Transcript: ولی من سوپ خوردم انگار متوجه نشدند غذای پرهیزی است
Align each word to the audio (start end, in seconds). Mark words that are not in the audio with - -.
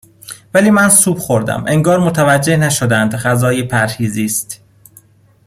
ولی 0.53 0.69
من 0.69 0.89
سوپ 0.89 1.17
خوردم 1.19 1.63
انگار 1.67 1.99
متوجه 1.99 2.57
نشدند 2.57 3.15
غذای 3.15 3.63
پرهیزی 3.63 4.25
است 4.25 4.61